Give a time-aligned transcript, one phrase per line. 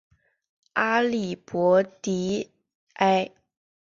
[0.73, 2.49] 阿利博迪
[2.93, 3.29] 埃。